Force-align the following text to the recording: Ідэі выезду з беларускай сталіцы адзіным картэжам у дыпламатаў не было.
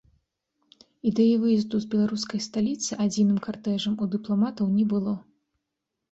Ідэі 1.09 1.33
выезду 1.41 1.75
з 1.83 1.89
беларускай 1.91 2.41
сталіцы 2.45 2.97
адзіным 3.05 3.37
картэжам 3.47 3.93
у 4.05 4.09
дыпламатаў 4.15 4.65
не 4.79 4.85
было. 4.95 5.13